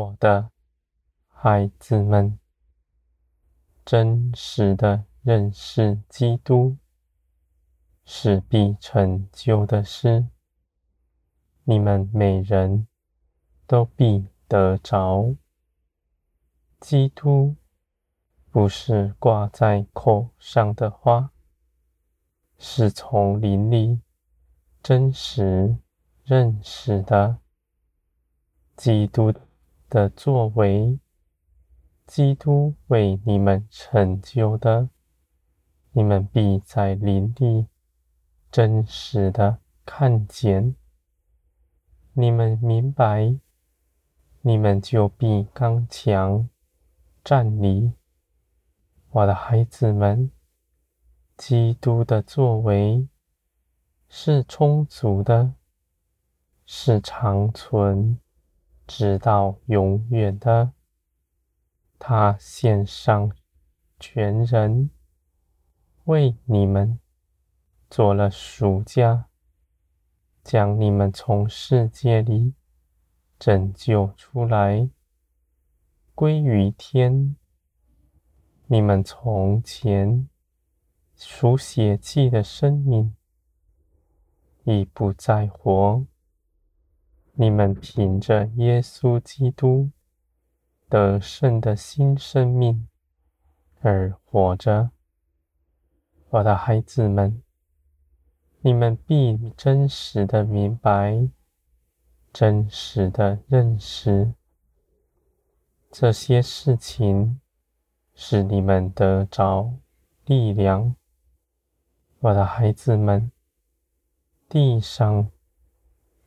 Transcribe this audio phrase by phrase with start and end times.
[0.00, 0.50] 我的
[1.26, 2.38] 孩子们，
[3.84, 6.78] 真实的认识基督
[8.06, 10.26] 是必成就的事，
[11.64, 12.86] 你们每人
[13.66, 15.34] 都必得着。
[16.80, 17.56] 基督
[18.50, 21.30] 不是挂在口上的话，
[22.56, 24.00] 是从林里
[24.82, 25.76] 真实
[26.24, 27.36] 认识的。
[28.78, 29.30] 基督
[29.90, 30.98] 的作为，
[32.06, 34.88] 基督为你们成就的，
[35.90, 37.66] 你们必在灵里
[38.52, 40.76] 真实的看见。
[42.12, 43.36] 你们明白，
[44.42, 46.48] 你们就必刚强
[47.24, 47.92] 站立。
[49.10, 50.30] 我的孩子们，
[51.36, 53.08] 基督的作为
[54.08, 55.54] 是充足的，
[56.64, 58.19] 是长存。
[58.92, 60.72] 直到永远的，
[61.96, 63.30] 他献上
[64.00, 64.90] 全人，
[66.06, 66.98] 为你们
[67.88, 69.28] 做了赎价，
[70.42, 72.54] 将你们从世界里
[73.38, 74.90] 拯救出来，
[76.16, 77.36] 归于天。
[78.66, 80.28] 你们从前
[81.14, 83.14] 属血气的生命
[84.64, 86.04] 已不再活。
[87.34, 89.90] 你们凭着耶稣基督
[90.88, 92.86] 得胜的新生命
[93.80, 94.90] 而活着，
[96.28, 97.42] 我的孩子们，
[98.60, 101.28] 你们必真实的明白，
[102.32, 104.34] 真实的认识
[105.90, 107.40] 这些事情，
[108.14, 109.72] 使你们得着
[110.26, 110.94] 力量，
[112.18, 113.32] 我的孩子们，
[114.48, 115.30] 地上。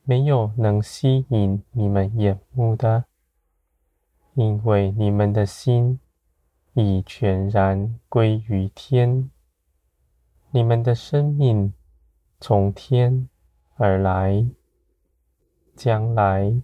[0.06, 3.06] 没有能吸引你们眼目的，
[4.34, 5.98] 因为你们的心
[6.74, 9.30] 已全然归于天。
[10.50, 11.72] 你们的生命
[12.38, 13.30] 从天
[13.76, 14.46] 而来，
[15.74, 16.60] 将来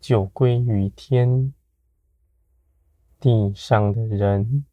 [0.00, 1.54] 就归于天。
[3.20, 4.66] 地上的人，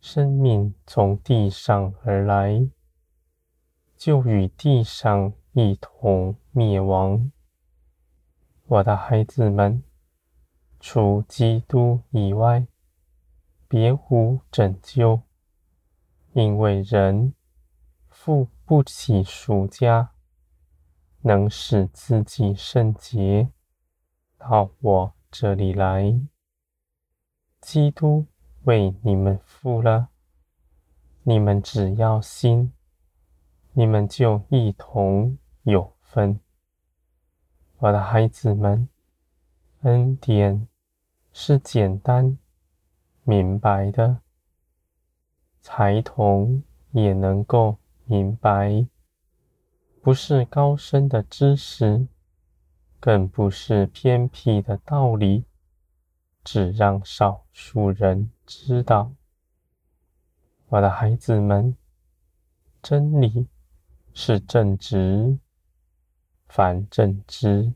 [0.00, 2.68] 生命从地上而来，
[3.96, 6.36] 就与地上一同。
[6.52, 7.32] 灭亡，
[8.64, 9.82] 我的孩子们，
[10.80, 12.66] 除基督以外，
[13.68, 15.20] 别无拯救，
[16.32, 17.34] 因为人
[18.08, 20.12] 付不起赎价，
[21.20, 23.50] 能使自己圣洁，
[24.38, 26.18] 到我这里来。
[27.60, 28.26] 基督
[28.64, 30.08] 为你们付了，
[31.22, 32.72] 你们只要信，
[33.72, 36.38] 你们就一同有分。
[37.78, 38.88] 我的孩子们，
[39.80, 40.68] 恩典
[41.32, 42.38] 是简单
[43.24, 44.20] 明白的，
[45.66, 46.62] 孩童
[46.92, 48.86] 也能够明白，
[50.00, 52.06] 不是高深的知识，
[53.00, 55.46] 更不是偏僻的道理，
[56.44, 59.10] 只让少数人知道。
[60.68, 61.76] 我的孩子们，
[62.80, 63.48] 真理
[64.14, 65.40] 是正直。
[66.48, 67.74] 凡正直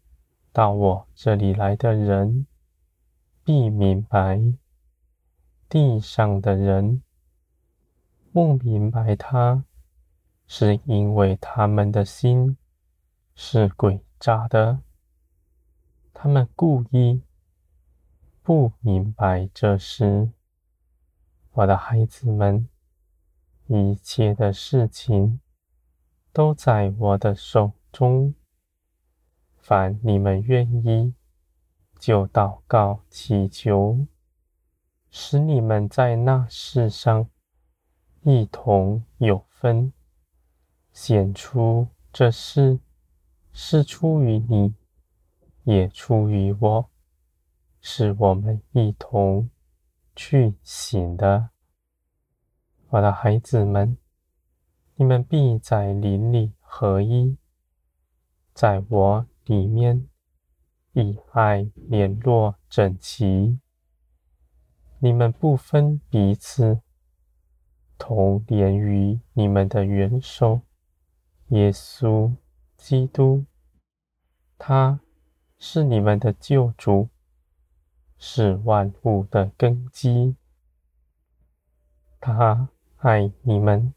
[0.52, 2.46] 到我这里来的人，
[3.44, 4.56] 必明白；
[5.68, 7.02] 地上的人
[8.32, 9.64] 不明白他，
[10.46, 12.56] 是因为他们的心
[13.34, 14.80] 是诡诈的。
[16.12, 17.22] 他们故意
[18.42, 20.30] 不明白这事。
[21.52, 22.68] 我的孩子们，
[23.66, 25.40] 一切的事情
[26.32, 28.34] 都在我的手中。
[29.70, 31.14] 凡你们愿意，
[31.96, 34.04] 就祷告祈求，
[35.12, 37.30] 使你们在那世上
[38.22, 39.92] 一同有分，
[40.92, 42.80] 显出这事
[43.52, 44.74] 是出于你，
[45.62, 46.90] 也出于我，
[47.80, 49.50] 是我们一同
[50.16, 51.50] 去行的。
[52.88, 53.96] 我的孩子们，
[54.96, 57.36] 你们必在灵里合一，
[58.52, 59.29] 在我。
[59.44, 60.08] 里面
[60.92, 63.58] 以爱联络整齐，
[64.98, 66.80] 你们不分彼此，
[67.98, 70.62] 同连于你们的元首
[71.48, 72.34] 耶稣
[72.76, 73.44] 基督，
[74.58, 75.00] 他
[75.58, 77.08] 是你们的救主，
[78.18, 80.36] 是万物的根基。
[82.20, 83.94] 他爱你们，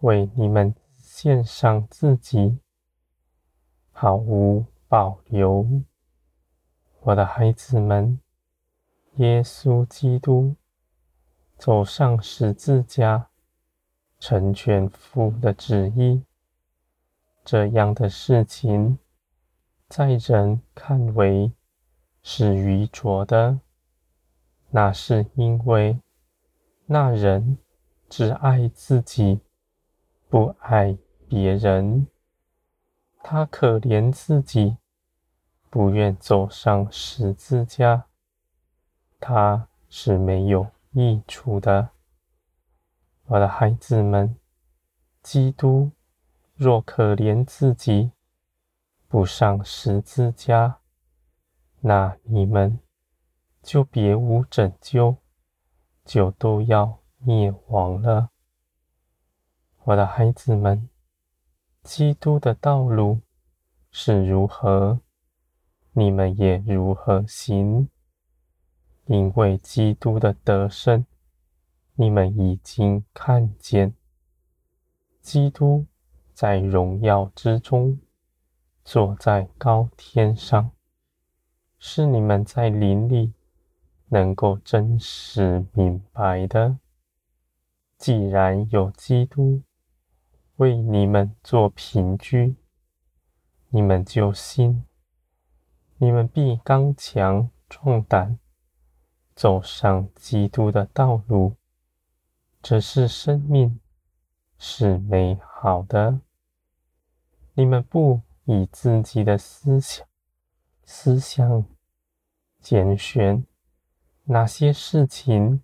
[0.00, 2.58] 为你们献上自己。
[4.02, 5.82] 毫无保留，
[7.02, 8.18] 我的孩子们，
[9.16, 10.56] 耶稣基督
[11.58, 13.28] 走上十字架，
[14.18, 16.24] 成全父的旨意。
[17.44, 18.98] 这样的事情，
[19.86, 21.52] 在人看为
[22.22, 23.60] 是愚拙的，
[24.70, 26.00] 那是因为
[26.86, 27.58] 那人
[28.08, 29.40] 只爱自己，
[30.30, 30.96] 不爱
[31.28, 32.06] 别人。
[33.22, 34.76] 他可怜自己。
[35.72, 38.06] 不愿走上十字架，
[39.20, 41.90] 他是没有益处的。
[43.26, 44.36] 我的孩子们，
[45.22, 45.92] 基督
[46.56, 48.10] 若可怜自己，
[49.06, 50.80] 不上十字架，
[51.78, 52.80] 那你们
[53.62, 55.18] 就别无拯救，
[56.04, 58.30] 就都要灭亡了。
[59.84, 60.89] 我的孩子们，
[61.82, 63.20] 基督的道路
[63.90, 65.00] 是如何？
[65.92, 67.88] 你们也如何行？
[69.06, 71.06] 因为基督的得胜，
[71.94, 73.94] 你们已经看见，
[75.22, 75.86] 基督
[76.34, 77.98] 在荣耀之中，
[78.84, 80.70] 坐在高天上，
[81.78, 83.32] 是你们在灵里
[84.08, 86.78] 能够真实明白的。
[87.96, 89.62] 既然有基督
[90.60, 92.54] 为你们做凭据，
[93.70, 94.84] 你们就信。
[95.96, 98.38] 你们必刚强壮胆，
[99.34, 101.56] 走上基督的道路。
[102.60, 103.80] 这是生命，
[104.58, 106.20] 是美好的。
[107.54, 110.06] 你们不以自己的思想、
[110.84, 111.64] 思想
[112.60, 113.46] 拣选
[114.24, 115.62] 哪些事情，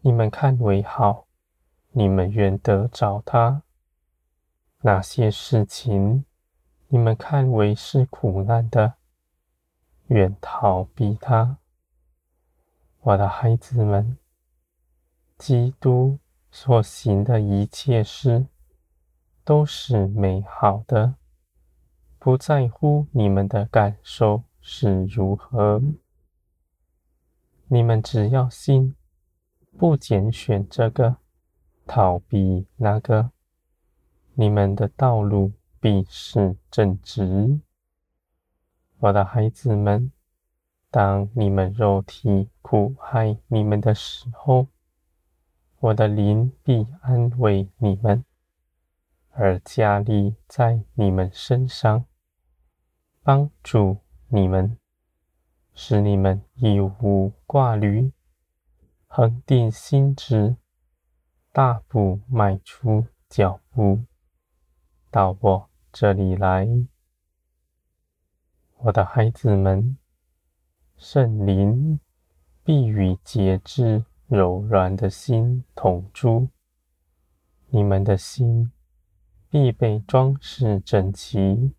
[0.00, 1.28] 你们看为好，
[1.92, 3.62] 你们愿得着它；
[4.82, 6.24] 哪些事情，
[6.88, 8.94] 你们看为是苦难的。
[10.06, 11.58] 愿逃避它，
[13.00, 14.16] 我的孩子们。
[15.36, 16.18] 基督
[16.50, 18.46] 所行的一切事
[19.44, 21.14] 都是美好的，
[22.18, 25.80] 不在乎你们的感受是如何。
[27.68, 28.96] 你们只要信，
[29.78, 31.16] 不拣选这个，
[31.86, 33.30] 逃避那个，
[34.40, 37.60] 你们的道路必是正直。
[39.00, 40.10] 我的孩子们，
[40.90, 44.68] 当你们肉体苦害你们的时候，
[45.80, 48.24] 我的灵必安慰你们，
[49.32, 52.06] 而加力在你们身上，
[53.22, 53.98] 帮助
[54.28, 54.78] 你们，
[55.74, 58.10] 使你们一无挂虑，
[59.06, 60.56] 恒定心直，
[61.52, 64.00] 大步迈出脚步，
[65.10, 66.68] 到我这里来。
[68.76, 69.98] 我的孩子们，
[70.96, 71.98] 圣灵
[72.62, 76.48] 必与节制柔软的心同住，
[77.70, 78.70] 你们的心
[79.48, 81.74] 必被装饰整齐，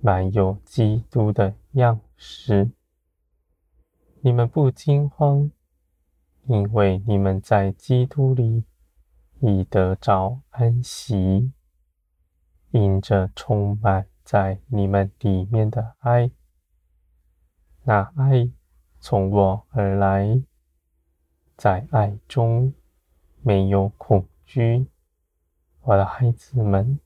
[0.00, 2.72] 满有基督的样式。
[4.22, 5.52] 你们不惊慌，
[6.46, 8.64] 因为你们在基督里
[9.38, 11.52] 已得着安息，
[12.70, 14.06] 因着充满。
[14.22, 16.30] 在你们里面的爱，
[17.82, 18.48] 那爱
[19.00, 20.40] 从我而来，
[21.56, 22.72] 在爱中
[23.42, 24.86] 没有恐惧。
[25.80, 27.00] 我的孩子们，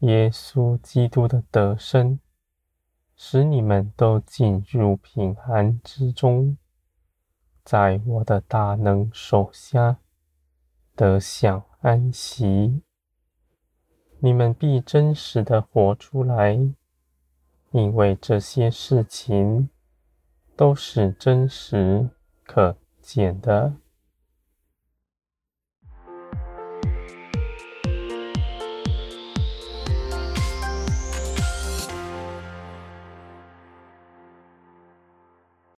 [0.00, 2.20] 耶稣基督的得胜，
[3.16, 6.56] 使你们都进入平安之中，
[7.64, 9.98] 在我的大能手下
[10.94, 12.82] 得享安息。
[14.20, 16.58] 你们必真实的活出来，
[17.70, 19.68] 因为这些事情
[20.56, 22.08] 都是真实
[22.44, 23.74] 可见的。